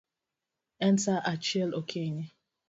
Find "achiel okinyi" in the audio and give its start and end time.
1.33-2.25